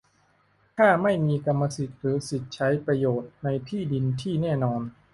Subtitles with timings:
[0.77, 4.81] ถ้าไม่มีกรรมสิทธิ์หรือสิทธิ์ใช้ประโยชน์ในที่ดินที่แน่นอน